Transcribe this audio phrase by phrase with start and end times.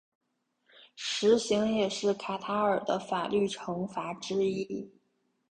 [0.95, 4.91] 石刑也是卡塔尔的法律惩罚之一。